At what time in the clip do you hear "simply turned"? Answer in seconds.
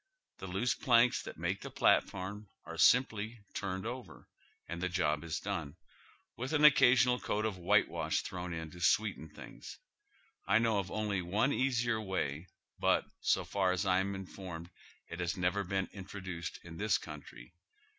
2.75-3.85